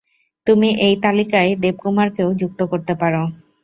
[0.47, 3.23] তুমি এই তালিকায় দেবকুমারকেও যুক্ত করতে পারো।